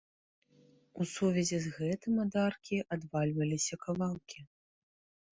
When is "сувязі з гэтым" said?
1.09-2.13